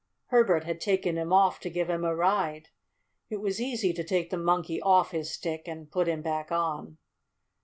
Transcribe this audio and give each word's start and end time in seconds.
Herbert 0.29 0.63
had 0.63 0.81
taken 0.81 1.15
him 1.15 1.31
off 1.31 1.59
to 1.59 1.69
give 1.69 1.87
him 1.87 2.03
a 2.03 2.15
ride. 2.15 2.69
It 3.29 3.37
was 3.39 3.61
easy 3.61 3.93
to 3.93 4.03
take 4.03 4.31
the 4.31 4.37
Monkey 4.39 4.81
off 4.81 5.11
his 5.11 5.31
Stick 5.31 5.67
and 5.67 5.91
put 5.91 6.07
him 6.07 6.23
back 6.23 6.51
on. 6.51 6.97